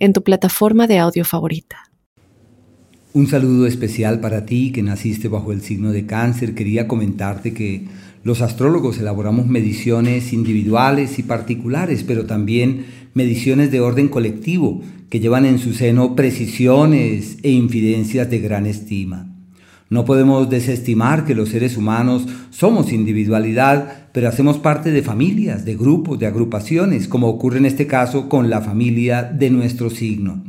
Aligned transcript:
en 0.00 0.12
tu 0.12 0.24
plataforma 0.24 0.88
de 0.88 0.98
audio 0.98 1.24
favorita. 1.24 1.90
Un 3.12 3.26
saludo 3.26 3.66
especial 3.66 4.20
para 4.20 4.46
ti 4.46 4.72
que 4.72 4.82
naciste 4.82 5.28
bajo 5.28 5.52
el 5.52 5.62
signo 5.62 5.92
de 5.92 6.06
cáncer. 6.06 6.54
Quería 6.54 6.88
comentarte 6.88 7.52
que 7.52 7.86
los 8.22 8.40
astrólogos 8.40 8.98
elaboramos 8.98 9.46
mediciones 9.46 10.32
individuales 10.32 11.18
y 11.18 11.22
particulares, 11.22 12.04
pero 12.04 12.26
también 12.26 12.86
mediciones 13.14 13.70
de 13.70 13.80
orden 13.80 14.08
colectivo 14.08 14.82
que 15.08 15.20
llevan 15.20 15.44
en 15.44 15.58
su 15.58 15.74
seno 15.74 16.14
precisiones 16.14 17.38
e 17.42 17.50
infidencias 17.50 18.30
de 18.30 18.38
gran 18.38 18.66
estima. 18.66 19.29
No 19.90 20.04
podemos 20.04 20.48
desestimar 20.48 21.24
que 21.24 21.34
los 21.34 21.48
seres 21.48 21.76
humanos 21.76 22.24
somos 22.50 22.92
individualidad, 22.92 24.06
pero 24.12 24.28
hacemos 24.28 24.56
parte 24.58 24.92
de 24.92 25.02
familias, 25.02 25.64
de 25.64 25.74
grupos, 25.74 26.20
de 26.20 26.26
agrupaciones, 26.26 27.08
como 27.08 27.26
ocurre 27.26 27.58
en 27.58 27.66
este 27.66 27.88
caso 27.88 28.28
con 28.28 28.50
la 28.50 28.60
familia 28.60 29.24
de 29.24 29.50
nuestro 29.50 29.90
signo. 29.90 30.44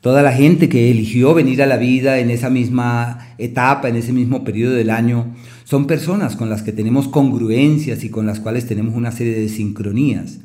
Toda 0.00 0.22
la 0.22 0.30
gente 0.30 0.68
que 0.68 0.88
eligió 0.88 1.34
venir 1.34 1.62
a 1.62 1.66
la 1.66 1.78
vida 1.78 2.20
en 2.20 2.30
esa 2.30 2.48
misma 2.48 3.34
etapa, 3.38 3.88
en 3.88 3.96
ese 3.96 4.12
mismo 4.12 4.44
periodo 4.44 4.74
del 4.74 4.90
año, 4.90 5.34
son 5.64 5.88
personas 5.88 6.36
con 6.36 6.48
las 6.48 6.62
que 6.62 6.70
tenemos 6.70 7.08
congruencias 7.08 8.04
y 8.04 8.08
con 8.08 8.24
las 8.24 8.38
cuales 8.38 8.68
tenemos 8.68 8.94
una 8.94 9.10
serie 9.10 9.34
de 9.34 9.48
sincronías. 9.48 10.38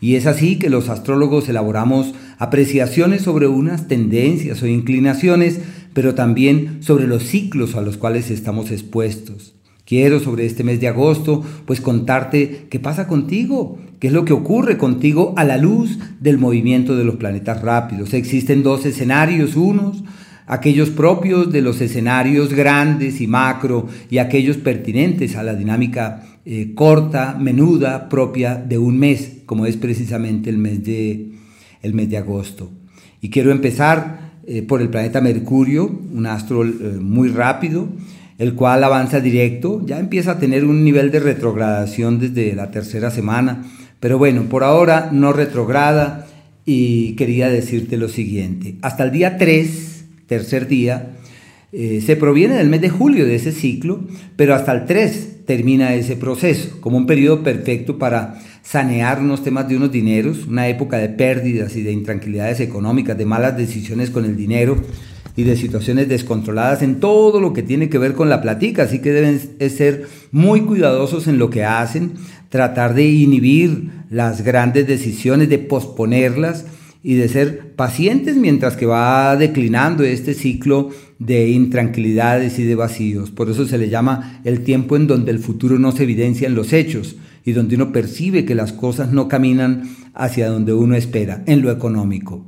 Y 0.00 0.16
es 0.16 0.26
así 0.26 0.58
que 0.58 0.68
los 0.68 0.88
astrólogos 0.88 1.48
elaboramos 1.48 2.12
apreciaciones 2.38 3.22
sobre 3.22 3.46
unas 3.46 3.86
tendencias 3.86 4.60
o 4.62 4.66
inclinaciones 4.66 5.60
pero 5.94 6.14
también 6.14 6.82
sobre 6.82 7.06
los 7.06 7.22
ciclos 7.22 7.74
a 7.74 7.80
los 7.80 7.96
cuales 7.96 8.30
estamos 8.30 8.70
expuestos. 8.70 9.54
Quiero 9.86 10.20
sobre 10.20 10.46
este 10.46 10.64
mes 10.64 10.80
de 10.80 10.88
agosto 10.88 11.42
pues 11.66 11.80
contarte 11.80 12.66
qué 12.70 12.80
pasa 12.80 13.06
contigo, 13.06 13.78
qué 14.00 14.08
es 14.08 14.12
lo 14.12 14.24
que 14.24 14.32
ocurre 14.32 14.76
contigo 14.76 15.34
a 15.36 15.44
la 15.44 15.56
luz 15.56 15.98
del 16.20 16.38
movimiento 16.38 16.96
de 16.96 17.04
los 17.04 17.16
planetas 17.16 17.62
rápidos. 17.62 18.12
Existen 18.14 18.62
dos 18.62 18.84
escenarios, 18.86 19.56
unos 19.56 20.04
aquellos 20.46 20.90
propios 20.90 21.52
de 21.52 21.62
los 21.62 21.80
escenarios 21.80 22.52
grandes 22.52 23.20
y 23.20 23.26
macro 23.26 23.88
y 24.10 24.18
aquellos 24.18 24.56
pertinentes 24.58 25.36
a 25.36 25.42
la 25.42 25.54
dinámica 25.54 26.22
eh, 26.44 26.72
corta, 26.74 27.36
menuda, 27.38 28.08
propia 28.08 28.56
de 28.56 28.78
un 28.78 28.98
mes, 28.98 29.38
como 29.46 29.66
es 29.66 29.76
precisamente 29.76 30.50
el 30.50 30.58
mes 30.58 30.84
de, 30.84 31.32
el 31.82 31.94
mes 31.94 32.10
de 32.10 32.18
agosto. 32.18 32.70
Y 33.20 33.30
quiero 33.30 33.50
empezar 33.50 34.23
eh, 34.46 34.62
por 34.62 34.82
el 34.82 34.88
planeta 34.88 35.20
Mercurio, 35.20 35.86
un 35.86 36.26
astro 36.26 36.64
eh, 36.64 36.70
muy 37.00 37.28
rápido, 37.28 37.88
el 38.38 38.54
cual 38.54 38.84
avanza 38.84 39.20
directo, 39.20 39.82
ya 39.86 39.98
empieza 39.98 40.32
a 40.32 40.38
tener 40.38 40.64
un 40.64 40.84
nivel 40.84 41.10
de 41.10 41.20
retrogradación 41.20 42.18
desde 42.18 42.54
la 42.54 42.70
tercera 42.70 43.10
semana, 43.10 43.64
pero 44.00 44.18
bueno, 44.18 44.42
por 44.48 44.64
ahora 44.64 45.10
no 45.12 45.32
retrograda 45.32 46.26
y 46.66 47.14
quería 47.16 47.48
decirte 47.48 47.96
lo 47.96 48.08
siguiente, 48.08 48.76
hasta 48.82 49.04
el 49.04 49.12
día 49.12 49.38
3, 49.38 50.04
tercer 50.26 50.66
día, 50.68 51.14
eh, 51.72 52.02
se 52.04 52.16
proviene 52.16 52.54
del 52.54 52.68
mes 52.68 52.80
de 52.80 52.90
julio 52.90 53.26
de 53.26 53.36
ese 53.36 53.50
ciclo, 53.50 54.04
pero 54.36 54.54
hasta 54.54 54.72
el 54.72 54.84
3 54.84 55.44
termina 55.46 55.94
ese 55.94 56.16
proceso, 56.16 56.80
como 56.80 56.96
un 56.96 57.06
periodo 57.06 57.42
perfecto 57.42 57.98
para 57.98 58.40
sanear 58.64 59.20
unos 59.20 59.44
temas 59.44 59.68
de 59.68 59.76
unos 59.76 59.92
dineros, 59.92 60.46
una 60.46 60.68
época 60.68 60.96
de 60.96 61.10
pérdidas 61.10 61.76
y 61.76 61.82
de 61.82 61.92
intranquilidades 61.92 62.60
económicas, 62.60 63.16
de 63.16 63.26
malas 63.26 63.56
decisiones 63.56 64.10
con 64.10 64.24
el 64.24 64.36
dinero 64.36 64.76
y 65.36 65.42
de 65.42 65.56
situaciones 65.56 66.08
descontroladas 66.08 66.82
en 66.82 66.98
todo 66.98 67.40
lo 67.40 67.52
que 67.52 67.62
tiene 67.62 67.88
que 67.88 67.98
ver 67.98 68.14
con 68.14 68.30
la 68.30 68.40
platica, 68.40 68.84
así 68.84 69.00
que 69.00 69.12
deben 69.12 69.40
ser 69.70 70.06
muy 70.32 70.62
cuidadosos 70.62 71.26
en 71.26 71.38
lo 71.38 71.50
que 71.50 71.64
hacen, 71.64 72.14
tratar 72.48 72.94
de 72.94 73.04
inhibir 73.04 73.90
las 74.10 74.42
grandes 74.42 74.86
decisiones, 74.86 75.48
de 75.48 75.58
posponerlas 75.58 76.64
y 77.02 77.16
de 77.16 77.28
ser 77.28 77.74
pacientes 77.74 78.36
mientras 78.36 78.76
que 78.76 78.86
va 78.86 79.36
declinando 79.36 80.04
este 80.04 80.32
ciclo 80.32 80.88
de 81.18 81.48
intranquilidades 81.48 82.58
y 82.58 82.64
de 82.64 82.74
vacíos. 82.74 83.30
Por 83.30 83.50
eso 83.50 83.66
se 83.66 83.78
le 83.78 83.88
llama 83.88 84.40
el 84.44 84.64
tiempo 84.64 84.96
en 84.96 85.06
donde 85.06 85.30
el 85.30 85.38
futuro 85.38 85.78
no 85.78 85.92
se 85.92 86.02
evidencia 86.02 86.46
en 86.46 86.54
los 86.54 86.72
hechos, 86.72 87.16
y 87.44 87.52
donde 87.52 87.76
uno 87.76 87.92
percibe 87.92 88.44
que 88.44 88.54
las 88.54 88.72
cosas 88.72 89.12
no 89.12 89.28
caminan 89.28 89.94
hacia 90.14 90.48
donde 90.48 90.72
uno 90.72 90.96
espera, 90.96 91.42
en 91.46 91.62
lo 91.62 91.70
económico. 91.70 92.44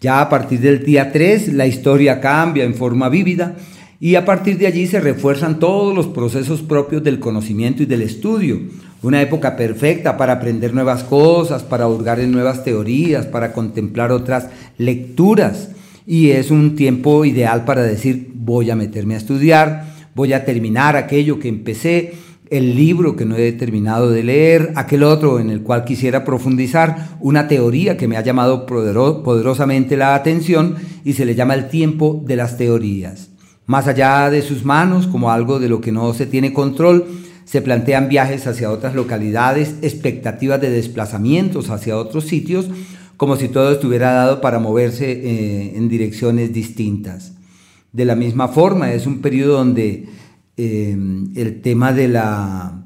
Ya 0.00 0.20
a 0.20 0.28
partir 0.28 0.60
del 0.60 0.84
día 0.84 1.12
3 1.12 1.52
la 1.54 1.66
historia 1.66 2.20
cambia 2.20 2.64
en 2.64 2.74
forma 2.74 3.08
vívida 3.08 3.56
y 3.98 4.14
a 4.14 4.24
partir 4.24 4.56
de 4.56 4.66
allí 4.66 4.86
se 4.86 5.00
refuerzan 5.00 5.58
todos 5.58 5.94
los 5.94 6.06
procesos 6.06 6.62
propios 6.62 7.02
del 7.02 7.18
conocimiento 7.18 7.82
y 7.82 7.86
del 7.86 8.02
estudio. 8.02 8.60
Una 9.02 9.20
época 9.20 9.56
perfecta 9.56 10.16
para 10.16 10.34
aprender 10.34 10.72
nuevas 10.72 11.04
cosas, 11.04 11.62
para 11.62 11.88
hurgar 11.88 12.20
en 12.20 12.32
nuevas 12.32 12.64
teorías, 12.64 13.26
para 13.26 13.52
contemplar 13.52 14.12
otras 14.12 14.48
lecturas. 14.78 15.70
Y 16.06 16.30
es 16.30 16.50
un 16.50 16.76
tiempo 16.76 17.24
ideal 17.24 17.64
para 17.64 17.82
decir, 17.82 18.30
voy 18.34 18.70
a 18.70 18.76
meterme 18.76 19.14
a 19.14 19.18
estudiar, 19.18 19.94
voy 20.14 20.32
a 20.32 20.44
terminar 20.44 20.96
aquello 20.96 21.38
que 21.38 21.48
empecé 21.48 22.14
el 22.50 22.74
libro 22.74 23.14
que 23.14 23.24
no 23.24 23.36
he 23.36 23.52
terminado 23.52 24.10
de 24.10 24.24
leer, 24.24 24.72
aquel 24.74 25.04
otro 25.04 25.38
en 25.38 25.50
el 25.50 25.62
cual 25.62 25.84
quisiera 25.84 26.24
profundizar, 26.24 27.16
una 27.20 27.46
teoría 27.46 27.96
que 27.96 28.08
me 28.08 28.16
ha 28.16 28.22
llamado 28.22 28.66
poderosamente 28.66 29.96
la 29.96 30.16
atención 30.16 30.74
y 31.04 31.12
se 31.12 31.24
le 31.24 31.36
llama 31.36 31.54
el 31.54 31.68
tiempo 31.68 32.22
de 32.26 32.36
las 32.36 32.56
teorías. 32.56 33.30
Más 33.66 33.86
allá 33.86 34.28
de 34.30 34.42
sus 34.42 34.64
manos, 34.64 35.06
como 35.06 35.30
algo 35.30 35.60
de 35.60 35.68
lo 35.68 35.80
que 35.80 35.92
no 35.92 36.12
se 36.12 36.26
tiene 36.26 36.52
control, 36.52 37.06
se 37.44 37.62
plantean 37.62 38.08
viajes 38.08 38.48
hacia 38.48 38.72
otras 38.72 38.96
localidades, 38.96 39.76
expectativas 39.82 40.60
de 40.60 40.70
desplazamientos 40.70 41.70
hacia 41.70 41.96
otros 41.96 42.24
sitios, 42.24 42.68
como 43.20 43.36
si 43.36 43.50
todo 43.50 43.70
estuviera 43.72 44.12
dado 44.12 44.40
para 44.40 44.58
moverse 44.58 45.12
eh, 45.12 45.76
en 45.76 45.90
direcciones 45.90 46.54
distintas. 46.54 47.34
De 47.92 48.06
la 48.06 48.16
misma 48.16 48.48
forma, 48.48 48.94
es 48.94 49.06
un 49.06 49.20
periodo 49.20 49.58
donde 49.58 50.08
Em, 50.62 51.32
el, 51.36 51.62
tema 51.62 51.94
de 51.94 52.06
la, 52.06 52.84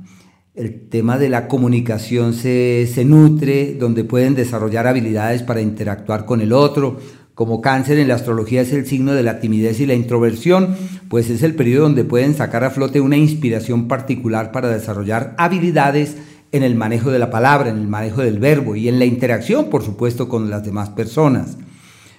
el 0.55 0.89
tema 0.89 1.19
de 1.19 1.29
la 1.29 1.49
comunicación 1.49 2.33
se, 2.33 2.87
se 2.87 3.05
nutre, 3.05 3.75
donde 3.75 4.05
pueden 4.05 4.37
desarrollar 4.37 4.87
habilidades 4.87 5.43
para 5.43 5.61
interactuar 5.61 6.25
con 6.25 6.41
el 6.41 6.53
otro. 6.53 6.99
Como 7.35 7.61
cáncer 7.61 7.99
en 7.99 8.07
la 8.07 8.15
astrología 8.15 8.61
es 8.61 8.73
el 8.73 8.87
signo 8.87 9.13
de 9.13 9.25
la 9.25 9.41
timidez 9.41 9.81
y 9.81 9.87
la 9.87 9.95
introversión, 9.95 10.77
pues 11.09 11.31
es 11.31 11.43
el 11.43 11.57
periodo 11.57 11.83
donde 11.83 12.05
pueden 12.05 12.35
sacar 12.35 12.63
a 12.63 12.71
flote 12.71 13.01
una 13.01 13.17
inspiración 13.17 13.89
particular 13.89 14.53
para 14.53 14.69
desarrollar 14.69 15.35
habilidades 15.37 16.17
en 16.55 16.63
el 16.63 16.77
manejo 16.77 17.11
de 17.11 17.19
la 17.19 17.31
palabra, 17.31 17.69
en 17.69 17.79
el 17.79 17.89
manejo 17.89 18.23
del 18.23 18.39
verbo 18.39 18.77
y 18.77 18.89
en 18.89 19.01
la 19.01 19.05
interacción, 19.05 19.71
por 19.71 19.83
supuesto, 19.83 20.29
con 20.29 20.51
las 20.51 20.65
demás 20.65 20.89
personas. 20.89 21.59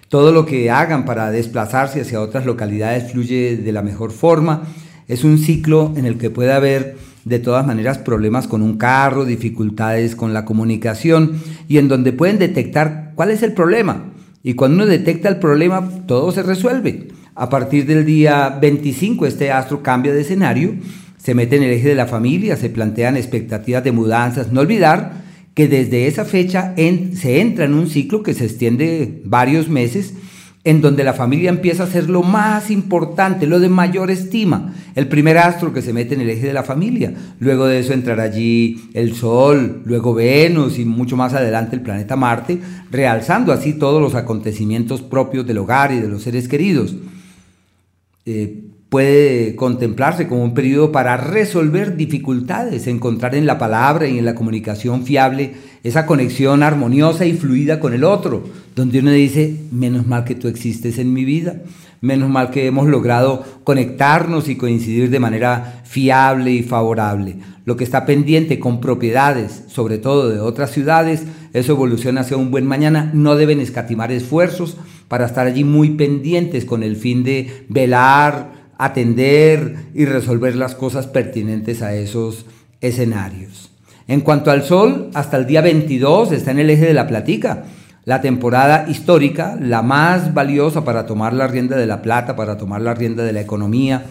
Todo 0.10 0.34
lo 0.34 0.46
que 0.46 0.70
hagan 0.70 1.06
para 1.06 1.32
desplazarse 1.32 2.02
hacia 2.02 2.20
otras 2.20 2.46
localidades 2.46 3.14
fluye 3.14 3.56
de 3.56 3.72
la 3.72 3.82
mejor 3.82 4.12
forma 4.12 4.64
es 5.08 5.24
un 5.24 5.38
ciclo 5.38 5.94
en 5.96 6.06
el 6.06 6.18
que 6.18 6.30
puede 6.30 6.52
haber 6.52 6.98
de 7.24 7.40
todas 7.40 7.66
maneras 7.66 7.98
problemas 7.98 8.48
con 8.48 8.62
un 8.62 8.78
carro, 8.78 9.24
dificultades 9.24 10.18
con 10.18 10.34
la 10.34 10.44
comunicación 10.44 11.42
y 11.70 11.78
en 11.78 11.88
donde 11.88 12.12
pueden 12.12 12.38
detectar 12.38 13.14
cuál 13.16 13.32
es 13.32 13.42
el 13.42 13.54
problema. 13.54 14.12
Y 14.44 14.56
cuando 14.56 14.84
uno 14.84 14.86
detecta 14.86 15.30
el 15.30 15.38
problema, 15.38 15.90
todo 16.08 16.34
se 16.34 16.44
resuelve. 16.44 17.08
A 17.36 17.50
partir 17.50 17.86
del 17.86 18.06
día 18.06 18.58
25 18.62 19.26
este 19.26 19.50
astro 19.50 19.82
cambia 19.82 20.14
de 20.14 20.22
escenario, 20.22 20.76
se 21.26 21.34
mete 21.34 21.56
en 21.56 21.64
el 21.64 21.72
eje 21.72 21.88
de 21.88 21.96
la 21.96 22.06
familia, 22.06 22.56
se 22.56 22.70
plantean 22.70 23.18
expectativas 23.18 23.84
de 23.84 23.92
mudanzas. 23.92 24.52
No 24.52 24.62
olvidar 24.62 25.24
que 25.56 25.68
desde 25.68 26.06
esa 26.06 26.24
fecha 26.24 26.76
se 26.76 27.42
entra 27.42 27.66
en 27.66 27.74
un 27.74 27.90
ciclo 27.90 28.22
que 28.22 28.36
se 28.36 28.46
extiende 28.46 29.24
varios 29.26 29.68
meses 29.68 30.14
en 30.64 30.82
donde 30.82 31.04
la 31.04 31.14
familia 31.14 31.50
empieza 31.50 31.84
a 31.84 31.88
ser 31.88 32.12
lo 32.12 32.22
más 32.22 32.70
importante, 32.70 33.48
lo 33.48 33.60
de 33.60 33.70
mayor 33.70 34.12
estima. 34.12 34.76
El 34.94 35.08
primer 35.08 35.40
astro 35.40 35.74
que 35.74 35.82
se 35.82 35.94
mete 35.94 36.14
en 36.14 36.22
el 36.22 36.30
eje 36.30 36.46
de 36.46 36.54
la 36.54 36.62
familia. 36.62 37.12
Luego 37.40 37.66
de 37.66 37.80
eso 37.80 37.94
entrará 37.94 38.22
allí 38.22 38.90
el 38.94 39.16
Sol, 39.16 39.82
luego 39.84 40.14
Venus 40.14 40.78
y 40.78 40.86
mucho 40.86 41.18
más 41.18 41.34
adelante 41.34 41.76
el 41.76 41.82
planeta 41.82 42.16
Marte, 42.16 42.60
realzando 42.92 43.52
así 43.52 43.74
todos 43.74 44.00
los 44.00 44.14
acontecimientos 44.14 45.02
propios 45.02 45.48
del 45.48 45.58
hogar 45.58 45.92
y 45.92 46.00
de 46.02 46.08
los 46.08 46.22
seres 46.22 46.48
queridos. 46.48 46.96
Eh, 48.28 48.66
puede 48.90 49.56
contemplarse 49.56 50.28
como 50.28 50.44
un 50.44 50.54
periodo 50.54 50.92
para 50.92 51.18
resolver 51.18 51.98
dificultades, 51.98 52.88
encontrar 52.88 53.36
en 53.36 53.46
la 53.46 53.58
palabra 53.58 54.08
y 54.08 54.18
en 54.20 54.26
la 54.26 54.36
comunicación 54.36 55.06
fiable 55.06 55.54
esa 55.84 56.06
conexión 56.06 56.64
armoniosa 56.64 57.26
y 57.26 57.34
fluida 57.34 57.80
con 57.80 57.94
el 57.94 58.04
otro, 58.04 58.44
donde 58.76 59.00
uno 59.00 59.12
dice, 59.12 59.56
menos 59.72 60.08
mal 60.08 60.24
que 60.24 60.36
tú 60.36 60.48
existes 60.48 60.98
en 60.98 61.14
mi 61.14 61.26
vida, 61.26 61.62
menos 62.02 62.30
mal 62.30 62.52
que 62.52 62.68
hemos 62.68 62.88
logrado 62.88 63.44
conectarnos 63.64 64.48
y 64.50 64.56
coincidir 64.56 65.10
de 65.10 65.20
manera 65.20 65.82
fiable 65.84 66.52
y 66.52 66.64
favorable. 66.64 67.38
Lo 67.66 67.76
que 67.76 67.84
está 67.84 68.06
pendiente 68.06 68.60
con 68.60 68.80
propiedades, 68.80 69.64
sobre 69.68 69.98
todo 69.98 70.30
de 70.30 70.40
otras 70.40 70.72
ciudades, 70.72 71.24
eso 71.54 71.74
evoluciona 71.74 72.22
hacia 72.22 72.38
un 72.38 72.52
buen 72.52 72.66
mañana, 72.66 73.12
no 73.14 73.36
deben 73.36 73.60
escatimar 73.60 74.12
esfuerzos 74.12 74.78
para 75.08 75.26
estar 75.26 75.48
allí 75.48 75.64
muy 75.64 75.92
pendientes 75.92 76.66
con 76.66 76.84
el 76.84 76.96
fin 76.96 77.24
de 77.24 77.66
velar, 77.70 78.65
atender 78.78 79.76
y 79.94 80.06
resolver 80.06 80.56
las 80.56 80.76
cosas 80.76 81.08
pertinentes 81.08 81.82
a 81.82 81.94
esos 81.96 82.46
escenarios. 82.82 83.72
En 84.08 84.22
cuanto 84.22 84.52
al 84.52 84.64
Sol, 84.64 85.10
hasta 85.14 85.38
el 85.38 85.48
día 85.48 85.62
22 85.62 86.32
está 86.32 86.52
en 86.52 86.60
el 86.60 86.70
eje 86.70 86.86
de 86.86 86.94
la 86.94 87.08
platica, 87.08 87.64
la 88.06 88.22
temporada 88.22 88.86
histórica, 88.88 89.58
la 89.60 89.82
más 89.82 90.34
valiosa 90.34 90.86
para 90.86 91.08
tomar 91.08 91.34
la 91.34 91.48
rienda 91.48 91.76
de 91.76 91.88
la 91.88 92.04
plata, 92.04 92.36
para 92.36 92.58
tomar 92.58 92.82
la 92.82 92.94
rienda 92.94 93.24
de 93.24 93.34
la 93.34 93.42
economía, 93.42 94.06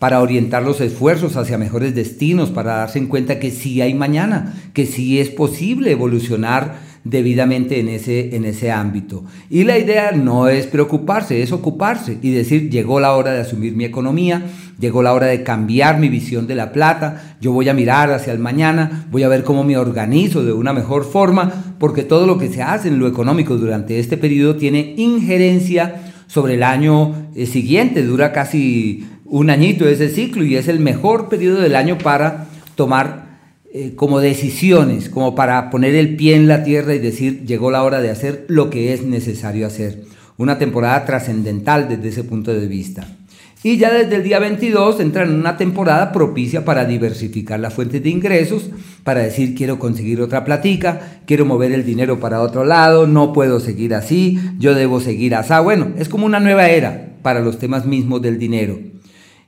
para 0.00 0.20
orientar 0.20 0.64
los 0.64 0.80
esfuerzos 0.80 1.36
hacia 1.36 1.56
mejores 1.56 1.94
destinos, 1.94 2.50
para 2.50 2.76
darse 2.76 2.98
en 2.98 3.06
cuenta 3.06 3.38
que 3.38 3.52
sí 3.52 3.80
hay 3.80 3.94
mañana, 3.94 4.54
que 4.74 4.84
sí 4.84 5.20
es 5.20 5.30
posible 5.30 5.92
evolucionar 5.92 6.80
debidamente 7.08 7.78
en 7.78 7.88
ese, 7.88 8.34
en 8.34 8.44
ese 8.44 8.72
ámbito. 8.72 9.24
Y 9.48 9.64
la 9.64 9.78
idea 9.78 10.12
no 10.12 10.48
es 10.48 10.66
preocuparse, 10.66 11.42
es 11.42 11.52
ocuparse 11.52 12.18
y 12.20 12.30
decir, 12.32 12.68
llegó 12.68 12.98
la 12.98 13.14
hora 13.14 13.32
de 13.32 13.40
asumir 13.40 13.76
mi 13.76 13.84
economía, 13.84 14.42
llegó 14.80 15.02
la 15.02 15.12
hora 15.12 15.26
de 15.26 15.42
cambiar 15.42 15.98
mi 15.98 16.08
visión 16.08 16.46
de 16.46 16.56
la 16.56 16.72
plata, 16.72 17.36
yo 17.40 17.52
voy 17.52 17.68
a 17.68 17.74
mirar 17.74 18.10
hacia 18.10 18.32
el 18.32 18.40
mañana, 18.40 19.06
voy 19.10 19.22
a 19.22 19.28
ver 19.28 19.44
cómo 19.44 19.62
me 19.62 19.76
organizo 19.76 20.44
de 20.44 20.52
una 20.52 20.72
mejor 20.72 21.04
forma, 21.04 21.76
porque 21.78 22.02
todo 22.02 22.26
lo 22.26 22.38
que 22.38 22.48
se 22.48 22.62
hace 22.62 22.88
en 22.88 22.98
lo 22.98 23.06
económico 23.06 23.56
durante 23.56 24.00
este 24.00 24.16
periodo 24.16 24.56
tiene 24.56 24.94
injerencia 24.96 26.02
sobre 26.26 26.54
el 26.54 26.64
año 26.64 27.28
eh, 27.36 27.46
siguiente, 27.46 28.02
dura 28.02 28.32
casi 28.32 29.06
un 29.24 29.50
añito 29.50 29.88
ese 29.88 30.08
ciclo 30.08 30.44
y 30.44 30.56
es 30.56 30.66
el 30.66 30.80
mejor 30.80 31.28
periodo 31.28 31.60
del 31.60 31.76
año 31.76 31.98
para 31.98 32.46
tomar 32.74 33.25
eh, 33.78 33.92
como 33.94 34.20
decisiones, 34.20 35.10
como 35.10 35.34
para 35.34 35.68
poner 35.68 35.94
el 35.94 36.16
pie 36.16 36.34
en 36.34 36.48
la 36.48 36.64
tierra 36.64 36.94
y 36.94 36.98
decir, 36.98 37.44
llegó 37.44 37.70
la 37.70 37.82
hora 37.82 38.00
de 38.00 38.08
hacer 38.08 38.46
lo 38.48 38.70
que 38.70 38.94
es 38.94 39.02
necesario 39.02 39.66
hacer. 39.66 40.04
Una 40.38 40.56
temporada 40.56 41.04
trascendental 41.04 41.86
desde 41.86 42.08
ese 42.08 42.24
punto 42.24 42.54
de 42.54 42.68
vista. 42.68 43.06
Y 43.62 43.76
ya 43.76 43.92
desde 43.92 44.16
el 44.16 44.22
día 44.22 44.38
22 44.38 44.98
entra 45.00 45.24
en 45.24 45.34
una 45.34 45.58
temporada 45.58 46.10
propicia 46.10 46.64
para 46.64 46.86
diversificar 46.86 47.60
las 47.60 47.74
fuentes 47.74 48.02
de 48.02 48.08
ingresos, 48.08 48.70
para 49.04 49.20
decir 49.20 49.54
quiero 49.54 49.78
conseguir 49.78 50.22
otra 50.22 50.42
platica, 50.42 51.20
quiero 51.26 51.44
mover 51.44 51.72
el 51.72 51.84
dinero 51.84 52.18
para 52.18 52.40
otro 52.40 52.64
lado, 52.64 53.06
no 53.06 53.34
puedo 53.34 53.60
seguir 53.60 53.94
así, 53.94 54.40
yo 54.58 54.74
debo 54.74 55.00
seguir 55.00 55.34
así. 55.34 55.52
Bueno, 55.62 55.88
es 55.98 56.08
como 56.08 56.24
una 56.24 56.40
nueva 56.40 56.70
era 56.70 57.10
para 57.20 57.40
los 57.40 57.58
temas 57.58 57.84
mismos 57.84 58.22
del 58.22 58.38
dinero. 58.38 58.78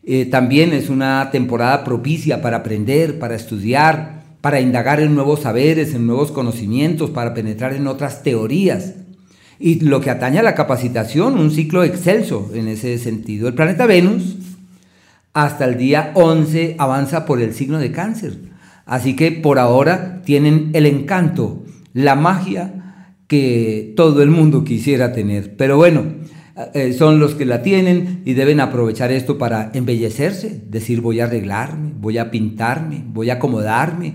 Eh, 0.04 0.26
también 0.26 0.74
es 0.74 0.90
una 0.90 1.31
temporada 1.31 1.82
propicia 1.82 2.42
para 2.42 2.58
aprender, 2.58 3.19
para 3.19 3.34
estudiar, 3.34 4.18
para 4.40 4.61
indagar 4.61 5.00
en 5.00 5.14
nuevos 5.14 5.40
saberes, 5.40 5.94
en 5.94 6.06
nuevos 6.06 6.31
conocimientos, 6.31 7.11
para 7.11 7.35
penetrar 7.35 7.75
en 7.75 7.87
otras 7.87 8.23
teorías. 8.23 8.94
Y 9.58 9.81
lo 9.81 10.00
que 10.00 10.11
atañe 10.11 10.38
a 10.38 10.44
la 10.44 10.55
capacitación, 10.55 11.38
un 11.38 11.50
ciclo 11.50 11.82
excelso 11.82 12.50
en 12.55 12.69
ese 12.69 12.99
sentido. 12.99 13.49
El 13.49 13.55
planeta 13.55 13.87
Venus 13.87 14.37
hasta 15.32 15.64
el 15.64 15.76
día 15.76 16.12
11 16.14 16.76
avanza 16.79 17.26
por 17.26 17.40
el 17.40 17.55
signo 17.55 17.79
de 17.79 17.93
cáncer. 17.93 18.38
Así 18.87 19.17
que 19.17 19.32
por 19.32 19.58
ahora 19.58 20.23
tienen 20.25 20.70
el 20.73 20.87
encanto, 20.87 21.64
la 21.93 22.14
magia 22.14 22.79
que 23.26 23.93
todo 23.96 24.23
el 24.23 24.31
mundo 24.31 24.64
quisiera 24.64 25.12
tener. 25.12 25.56
Pero 25.56 25.76
bueno, 25.76 26.05
eh, 26.75 26.93
son 26.93 27.20
los 27.20 27.37
que 27.37 27.44
la 27.44 27.62
tienen 27.62 28.22
y 28.25 28.34
deben 28.34 28.58
aprovechar 28.58 29.12
esto 29.12 29.38
para 29.38 29.70
embellecerse, 29.75 30.60
decir 30.69 31.00
voy 31.00 31.20
a 31.20 31.25
arreglarme, 31.25 31.93
voy 32.00 32.19
a 32.19 32.32
pintarme, 32.32 33.05
voy 33.06 33.31
a 33.31 33.34
acomodarme. 33.34 34.14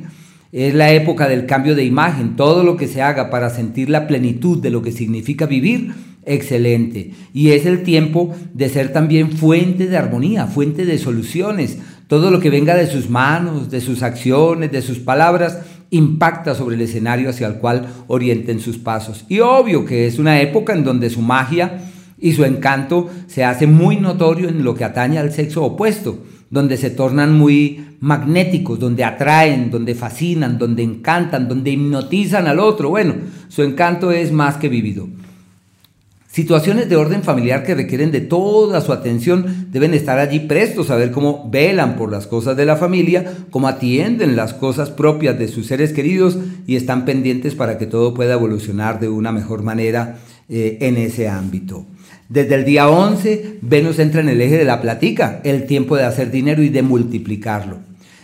Es 0.52 0.74
la 0.74 0.92
época 0.92 1.30
del 1.30 1.46
cambio 1.46 1.74
de 1.74 1.86
imagen, 1.86 2.36
todo 2.36 2.64
lo 2.64 2.76
que 2.76 2.90
se 2.90 3.02
haga 3.02 3.30
para 3.30 3.50
sentir 3.50 3.90
la 3.90 4.08
plenitud 4.08 4.62
de 4.62 4.72
lo 4.72 4.82
que 4.82 4.92
significa 4.92 5.46
vivir, 5.46 5.94
excelente. 6.26 7.12
Y 7.34 7.52
es 7.52 7.66
el 7.66 7.84
tiempo 7.84 8.36
de 8.54 8.68
ser 8.68 8.92
también 8.92 9.32
fuente 9.32 9.88
de 9.88 9.96
armonía, 9.96 10.46
fuente 10.48 10.86
de 10.86 10.98
soluciones. 10.98 11.78
Todo 12.08 12.30
lo 12.30 12.42
que 12.42 12.50
venga 12.50 12.76
de 12.76 12.88
sus 12.88 13.10
manos, 13.10 13.72
de 13.72 13.80
sus 13.80 14.04
acciones, 14.04 14.70
de 14.70 14.82
sus 14.82 15.00
palabras, 15.00 15.60
impacta 15.92 16.56
sobre 16.56 16.76
el 16.76 16.82
escenario 16.82 17.30
hacia 17.30 17.48
el 17.48 17.56
cual 17.56 17.88
orienten 18.08 18.60
sus 18.60 18.78
pasos. 18.78 19.26
Y 19.30 19.40
obvio 19.40 19.86
que 19.86 20.08
es 20.08 20.20
una 20.20 20.42
época 20.42 20.74
en 20.74 20.84
donde 20.84 21.10
su 21.10 21.22
magia 21.22 21.93
y 22.18 22.34
su 22.34 22.46
encanto 22.46 23.10
se 23.28 23.44
hace 23.44 23.68
muy 23.68 23.98
notorio 23.98 24.50
en 24.50 24.64
lo 24.64 24.76
que 24.76 24.84
atañe 24.84 25.18
al 25.18 25.32
sexo 25.32 25.64
opuesto, 25.64 26.24
donde 26.50 26.78
se 26.78 26.90
tornan 26.90 27.34
muy 27.34 27.84
magnéticos, 28.00 28.80
donde 28.80 29.04
atraen, 29.04 29.72
donde 29.72 29.96
fascinan, 29.96 30.58
donde 30.58 30.84
encantan, 30.84 31.48
donde 31.48 31.72
hipnotizan 31.72 32.48
al 32.48 32.60
otro. 32.60 32.90
Bueno, 32.90 33.16
su 33.48 33.64
encanto 33.64 34.12
es 34.12 34.32
más 34.32 34.58
que 34.58 34.70
vivido. 34.70 35.08
Situaciones 36.34 36.90
de 36.90 36.96
orden 36.96 37.22
familiar 37.22 37.64
que 37.64 37.76
requieren 37.76 38.12
de 38.12 38.20
toda 38.20 38.82
su 38.82 38.92
atención 38.92 39.68
deben 39.70 39.94
estar 39.94 40.18
allí 40.18 40.40
prestos 40.40 40.90
a 40.90 40.96
ver 40.96 41.12
cómo 41.12 41.48
velan 41.52 41.96
por 41.96 42.12
las 42.12 42.26
cosas 42.26 42.58
de 42.58 42.66
la 42.66 42.76
familia, 42.76 43.36
cómo 43.52 43.68
atienden 43.68 44.36
las 44.36 44.56
cosas 44.56 44.90
propias 44.90 45.38
de 45.38 45.48
sus 45.48 45.68
seres 45.68 45.94
queridos 45.94 46.40
y 46.66 46.76
están 46.76 47.06
pendientes 47.06 47.54
para 47.54 47.78
que 47.78 47.86
todo 47.86 48.16
pueda 48.16 48.34
evolucionar 48.34 49.00
de 49.00 49.10
una 49.10 49.32
mejor 49.32 49.62
manera 49.62 50.18
eh, 50.50 50.80
en 50.82 50.98
ese 50.98 51.30
ámbito. 51.30 51.86
Desde 52.30 52.56
el 52.56 52.66
día 52.66 52.90
11, 52.90 53.60
Venus 53.62 54.00
entra 54.00 54.22
en 54.22 54.30
el 54.30 54.42
eje 54.42 54.58
de 54.58 54.66
la 54.66 54.82
platica, 54.82 55.40
el 55.44 55.68
tiempo 55.68 55.98
de 55.98 56.06
hacer 56.06 56.32
dinero 56.32 56.64
y 56.64 56.70
de 56.70 56.82
multiplicarlo. 56.82 57.78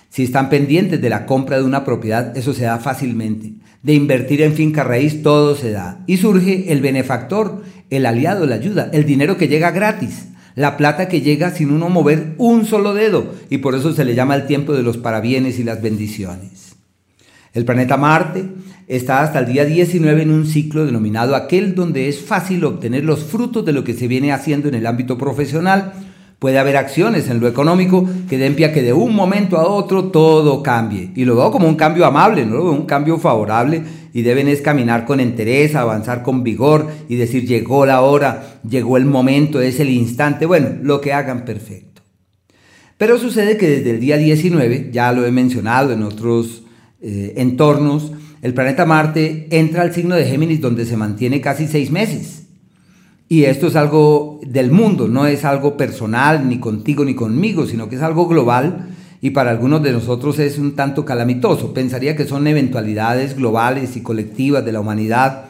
Si 0.10 0.24
están 0.24 0.50
pendientes 0.50 1.00
de 1.00 1.10
la 1.12 1.28
compra 1.28 1.60
de 1.60 1.64
una 1.64 1.86
propiedad, 1.86 2.36
eso 2.36 2.56
se 2.56 2.64
da 2.64 2.80
fácilmente. 2.80 3.54
De 3.84 3.94
invertir 3.94 4.42
en 4.42 4.54
finca 4.54 4.84
raíz, 4.84 5.22
todo 5.22 5.56
se 5.56 5.72
da. 5.72 6.04
Y 6.08 6.18
surge 6.18 6.74
el 6.74 6.82
benefactor, 6.82 7.62
el 7.90 8.06
aliado, 8.06 8.46
la 8.46 8.56
ayuda, 8.56 8.90
el 8.94 9.06
dinero 9.06 9.38
que 9.38 9.48
llega 9.48 9.72
gratis, 9.72 10.28
la 10.56 10.78
plata 10.78 11.08
que 11.08 11.22
llega 11.22 11.52
sin 11.52 11.72
uno 11.72 11.90
mover 11.90 12.36
un 12.38 12.66
solo 12.66 12.94
dedo. 12.94 13.34
Y 13.50 13.60
por 13.60 13.76
eso 13.76 13.94
se 13.94 14.06
le 14.06 14.16
llama 14.16 14.36
el 14.36 14.46
tiempo 14.46 14.74
de 14.74 14.84
los 14.84 14.98
parabienes 14.98 15.60
y 15.60 15.64
las 15.64 15.82
bendiciones. 15.82 16.76
El 17.54 17.66
planeta 17.66 17.98
Marte 17.98 18.46
está 18.88 19.22
hasta 19.22 19.40
el 19.40 19.48
día 19.48 19.66
19 19.66 20.22
en 20.22 20.32
un 20.32 20.46
ciclo 20.46 20.86
denominado 20.86 21.36
aquel 21.36 21.76
donde 21.76 22.08
es 22.08 22.20
fácil 22.20 22.64
obtener 22.64 23.04
los 23.04 23.24
frutos 23.24 23.66
de 23.66 23.74
lo 23.74 23.84
que 23.84 23.94
se 23.94 24.08
viene 24.08 24.32
haciendo 24.32 24.68
en 24.68 24.76
el 24.76 24.86
ámbito 24.86 25.18
profesional. 25.18 25.94
Puede 26.40 26.58
haber 26.58 26.78
acciones 26.78 27.30
en 27.30 27.42
lo 27.42 27.50
económico 27.50 28.08
que 28.30 28.38
den 28.38 28.56
pie 28.56 28.68
a 28.68 28.74
que 28.74 28.82
de 28.82 28.94
un 28.94 29.14
momento 29.14 29.58
a 29.58 29.68
otro 29.68 30.06
todo 30.06 30.64
cambie. 30.64 31.12
Y 31.14 31.26
lo 31.26 31.36
veo 31.36 31.52
como 31.52 31.68
un 31.68 31.76
cambio 31.76 32.06
amable, 32.06 32.46
¿no? 32.46 32.64
un 32.64 32.86
cambio 32.86 33.18
favorable 33.18 33.84
y 34.14 34.22
deben 34.22 34.48
es 34.48 34.62
caminar 34.62 35.06
con 35.06 35.20
entereza, 35.20 35.82
avanzar 35.82 36.24
con 36.24 36.44
vigor 36.44 36.88
y 37.10 37.16
decir 37.16 37.46
llegó 37.46 37.86
la 37.86 38.02
hora, 38.02 38.60
llegó 38.68 38.96
el 38.96 39.06
momento, 39.06 39.62
es 39.62 39.82
el 39.82 39.90
instante. 39.90 40.46
Bueno, 40.46 40.70
lo 40.82 41.02
que 41.02 41.12
hagan 41.12 41.44
perfecto. 41.44 42.02
Pero 42.98 43.18
sucede 43.18 43.58
que 43.58 43.68
desde 43.68 43.92
el 43.92 44.00
día 44.00 44.18
19, 44.18 44.92
ya 44.94 45.12
lo 45.12 45.26
he 45.26 45.32
mencionado 45.32 45.92
en 45.92 46.04
otros 46.04 46.64
eh, 47.02 47.34
entornos, 47.36 48.14
el 48.42 48.54
planeta 48.54 48.86
Marte 48.86 49.48
entra 49.52 49.82
al 49.82 49.94
signo 49.94 50.16
de 50.16 50.26
Géminis 50.26 50.62
donde 50.62 50.86
se 50.86 50.96
mantiene 50.96 51.42
casi 51.42 51.68
seis 51.68 51.92
meses. 51.92 52.39
Y 53.30 53.46
esto 53.46 53.68
es 53.68 53.76
algo 53.76 54.42
del 54.46 54.72
mundo, 54.72 55.08
no 55.08 55.28
es 55.28 55.46
algo 55.46 55.78
personal, 55.78 56.50
ni 56.50 56.60
contigo 56.60 57.06
ni 57.06 57.14
conmigo, 57.14 57.66
sino 57.68 57.88
que 57.88 57.96
es 57.96 58.02
algo 58.02 58.28
global 58.28 58.90
y 59.22 59.30
para 59.30 59.52
algunos 59.52 59.84
de 59.84 59.92
nosotros 59.92 60.40
es 60.40 60.58
un 60.58 60.76
tanto 60.76 61.06
calamitoso. 61.06 61.74
Pensaría 61.74 62.16
que 62.16 62.26
son 62.26 62.48
eventualidades 62.48 63.36
globales 63.36 63.96
y 63.96 64.02
colectivas 64.02 64.66
de 64.66 64.72
la 64.72 64.80
humanidad 64.80 65.50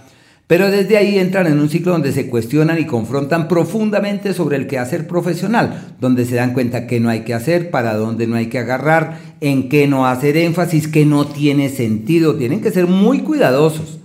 pero 0.50 0.72
desde 0.72 0.98
ahí 0.98 1.20
entran 1.20 1.46
en 1.46 1.60
un 1.60 1.70
ciclo 1.70 1.92
donde 1.92 2.12
se 2.12 2.28
cuestionan 2.28 2.80
y 2.80 2.86
confrontan 2.86 3.48
profundamente 3.48 4.34
sobre 4.34 4.58
el 4.58 4.66
quehacer 4.66 5.06
profesional, 5.06 5.94
donde 6.02 6.26
se 6.26 6.38
dan 6.38 6.56
cuenta 6.56 6.88
que 6.88 7.00
no 7.00 7.10
hay 7.10 7.20
que 7.20 7.36
hacer, 7.36 7.70
para 7.70 7.94
dónde 7.94 8.26
no 8.26 8.36
hay 8.36 8.48
que 8.48 8.58
agarrar, 8.58 9.20
en 9.42 9.70
qué 9.70 9.86
no 9.86 10.08
hacer 10.08 10.38
énfasis, 10.38 10.88
que 10.88 11.06
no 11.06 11.28
tiene 11.28 11.70
sentido. 11.70 12.34
Tienen 12.34 12.62
que 12.62 12.72
ser 12.72 12.88
muy 12.88 13.20
cuidadosos. 13.20 14.00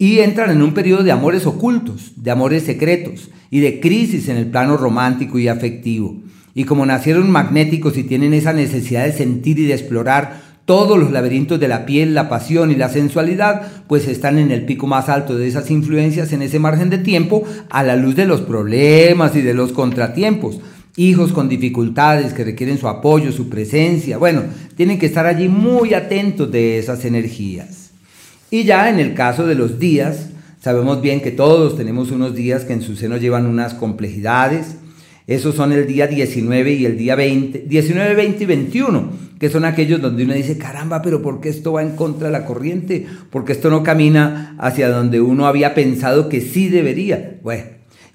Y 0.00 0.20
entran 0.20 0.50
en 0.50 0.62
un 0.62 0.72
periodo 0.72 1.02
de 1.02 1.12
amores 1.12 1.44
ocultos, 1.44 2.12
de 2.16 2.30
amores 2.30 2.62
secretos 2.62 3.28
y 3.50 3.60
de 3.60 3.80
crisis 3.80 4.30
en 4.30 4.38
el 4.38 4.46
plano 4.46 4.78
romántico 4.78 5.38
y 5.38 5.46
afectivo. 5.46 6.16
Y 6.54 6.64
como 6.64 6.86
nacieron 6.86 7.30
magnéticos 7.30 7.98
y 7.98 8.04
tienen 8.04 8.32
esa 8.32 8.54
necesidad 8.54 9.04
de 9.04 9.12
sentir 9.12 9.58
y 9.58 9.66
de 9.66 9.74
explorar, 9.74 10.40
todos 10.64 10.98
los 10.98 11.10
laberintos 11.10 11.60
de 11.60 11.68
la 11.68 11.84
piel, 11.84 12.14
la 12.14 12.30
pasión 12.30 12.70
y 12.70 12.76
la 12.76 12.88
sensualidad, 12.88 13.84
pues 13.88 14.08
están 14.08 14.38
en 14.38 14.50
el 14.50 14.64
pico 14.64 14.86
más 14.86 15.10
alto 15.10 15.36
de 15.36 15.46
esas 15.46 15.70
influencias 15.70 16.32
en 16.32 16.40
ese 16.40 16.58
margen 16.58 16.88
de 16.88 16.96
tiempo 16.96 17.44
a 17.68 17.82
la 17.82 17.96
luz 17.96 18.16
de 18.16 18.24
los 18.24 18.40
problemas 18.40 19.36
y 19.36 19.42
de 19.42 19.52
los 19.52 19.72
contratiempos. 19.72 20.60
hijos 20.96 21.32
con 21.32 21.50
dificultades 21.50 22.32
que 22.32 22.44
requieren 22.44 22.78
su 22.78 22.88
apoyo, 22.88 23.32
su 23.32 23.50
presencia. 23.50 24.16
Bueno, 24.16 24.44
tienen 24.76 24.98
que 24.98 25.06
estar 25.06 25.26
allí 25.26 25.48
muy 25.48 25.92
atentos 25.92 26.50
de 26.50 26.78
esas 26.78 27.04
energías. 27.04 27.79
Y 28.50 28.64
ya 28.64 28.90
en 28.90 28.98
el 28.98 29.14
caso 29.14 29.46
de 29.46 29.54
los 29.54 29.78
días, 29.78 30.30
sabemos 30.60 31.00
bien 31.00 31.20
que 31.20 31.30
todos 31.30 31.76
tenemos 31.76 32.10
unos 32.10 32.34
días 32.34 32.64
que 32.64 32.72
en 32.72 32.82
su 32.82 32.96
seno 32.96 33.16
llevan 33.16 33.46
unas 33.46 33.74
complejidades. 33.74 34.74
Esos 35.28 35.54
son 35.54 35.72
el 35.72 35.86
día 35.86 36.08
19 36.08 36.72
y 36.72 36.84
el 36.84 36.98
día 36.98 37.14
20, 37.14 37.66
19, 37.68 38.14
20 38.16 38.42
y 38.42 38.46
21, 38.46 39.10
que 39.38 39.50
son 39.50 39.64
aquellos 39.64 40.00
donde 40.00 40.24
uno 40.24 40.34
dice, 40.34 40.58
caramba, 40.58 41.00
pero 41.00 41.22
¿por 41.22 41.40
qué 41.40 41.48
esto 41.48 41.74
va 41.74 41.82
en 41.82 41.94
contra 41.94 42.26
de 42.26 42.32
la 42.32 42.44
corriente? 42.44 43.06
Porque 43.30 43.52
esto 43.52 43.70
no 43.70 43.84
camina 43.84 44.56
hacia 44.58 44.88
donde 44.88 45.20
uno 45.20 45.46
había 45.46 45.72
pensado 45.72 46.28
que 46.28 46.40
sí 46.40 46.68
debería. 46.68 47.38
Bueno, 47.44 47.66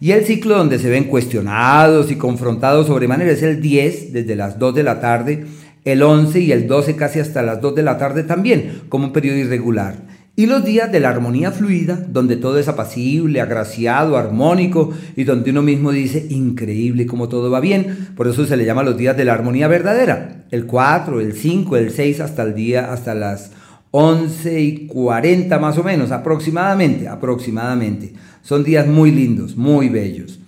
y 0.01 0.11
el 0.11 0.25
ciclo 0.25 0.57
donde 0.57 0.79
se 0.79 0.89
ven 0.89 1.05
cuestionados 1.05 2.11
y 2.11 2.17
confrontados 2.17 2.87
sobremanera 2.87 3.31
es 3.31 3.41
el 3.41 3.61
10, 3.61 4.11
desde 4.11 4.35
las 4.35 4.59
2 4.59 4.75
de 4.75 4.83
la 4.83 4.99
tarde, 4.99 5.45
el 5.85 6.03
11 6.03 6.41
y 6.41 6.51
el 6.51 6.67
12 6.67 6.97
casi 6.97 7.21
hasta 7.21 7.41
las 7.41 7.61
2 7.61 7.75
de 7.75 7.83
la 7.83 7.97
tarde 7.97 8.23
también, 8.23 8.81
como 8.89 9.05
un 9.05 9.13
periodo 9.13 9.37
irregular. 9.37 10.14
Y 10.37 10.47
los 10.47 10.65
días 10.65 10.91
de 10.91 10.99
la 10.99 11.09
armonía 11.09 11.51
fluida, 11.51 12.05
donde 12.09 12.35
todo 12.35 12.59
es 12.59 12.67
apacible, 12.67 13.39
agraciado, 13.39 14.17
armónico 14.17 14.91
y 15.15 15.23
donde 15.23 15.51
uno 15.51 15.61
mismo 15.61 15.93
dice, 15.93 16.25
increíble 16.29 17.05
como 17.05 17.29
todo 17.29 17.49
va 17.49 17.61
bien. 17.61 18.09
Por 18.17 18.27
eso 18.27 18.45
se 18.45 18.57
le 18.57 18.65
llama 18.65 18.83
los 18.83 18.97
días 18.97 19.15
de 19.15 19.23
la 19.23 19.33
armonía 19.33 19.69
verdadera. 19.69 20.43
El 20.51 20.65
4, 20.65 21.21
el 21.21 21.33
5, 21.33 21.77
el 21.77 21.91
6 21.91 22.19
hasta 22.19 22.43
el 22.43 22.53
día, 22.53 22.91
hasta 22.91 23.15
las 23.15 23.51
11 23.91 24.59
y 24.59 24.87
40 24.87 25.57
más 25.57 25.77
o 25.77 25.83
menos, 25.83 26.11
aproximadamente, 26.11 27.07
aproximadamente. 27.07 28.11
Son 28.41 28.65
días 28.65 28.87
muy 28.87 29.11
lindos, 29.11 29.55
muy 29.55 29.87
bellos. 29.87 30.39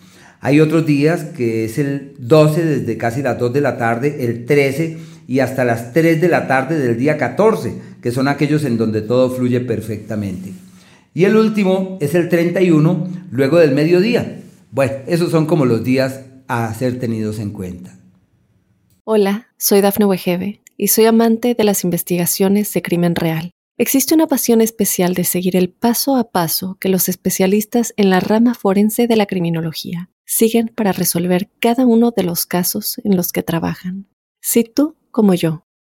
Hay 0.42 0.60
otros 0.60 0.86
días 0.86 1.24
que 1.24 1.64
es 1.64 1.78
el 1.78 2.14
12 2.20 2.66
desde 2.66 2.98
casi 2.98 3.22
las 3.22 3.40
2 3.40 3.54
de 3.54 3.62
la 3.62 3.78
tarde, 3.78 4.26
el 4.26 4.46
13 4.46 4.98
y 5.28 5.40
hasta 5.40 5.64
las 5.64 5.94
3 5.94 6.20
de 6.20 6.28
la 6.28 6.48
tarde 6.48 6.78
del 6.78 6.98
día 6.98 7.18
14, 7.18 7.74
que 8.08 8.14
son 8.14 8.30
aquellos 8.30 8.64
en 8.64 8.78
donde 8.78 9.02
todo 9.02 9.30
fluye 9.30 9.60
perfectamente. 9.60 10.54
Y 11.14 11.26
el 11.26 11.36
último 11.36 11.98
es 12.00 12.16
el 12.16 12.30
31, 12.30 13.06
luego 13.32 13.58
del 13.58 13.74
mediodía. 13.74 14.44
Bueno, 14.72 14.94
esos 15.08 15.30
son 15.30 15.46
como 15.46 15.66
los 15.66 15.84
días 15.84 16.22
a 16.48 16.74
ser 16.74 17.00
tenidos 17.00 17.38
en 17.40 17.52
cuenta. 17.52 18.00
Hola, 19.04 19.50
soy 19.58 19.82
Dafne 19.82 20.06
Wegebe 20.06 20.62
y 20.78 20.88
soy 20.88 21.04
amante 21.04 21.54
de 21.54 21.66
las 21.66 21.84
investigaciones 21.84 22.72
de 22.72 22.82
crimen 22.82 23.14
real. 23.14 23.52
Existe 23.78 24.16
una 24.16 24.28
pasión 24.28 24.62
especial 24.62 25.14
de 25.14 25.26
seguir 25.26 25.58
el 25.58 25.70
paso 25.70 26.16
a 26.16 26.32
paso 26.32 26.78
que 26.80 26.88
los 26.88 27.10
especialistas 27.10 27.94
en 27.98 28.10
la 28.10 28.22
rama 28.22 28.54
forense 28.54 29.08
de 29.08 29.18
la 29.18 29.26
criminología 29.26 30.12
siguen 30.24 30.72
para 30.74 30.94
resolver 30.94 31.50
cada 31.60 31.86
uno 31.86 32.12
de 32.16 32.24
los 32.24 32.46
casos 32.46 33.02
en 33.04 33.18
los 33.18 33.34
que 33.34 33.44
trabajan. 33.44 34.08
Si 34.40 34.64
tú, 34.64 34.96
como 35.12 35.34
yo, 35.34 35.67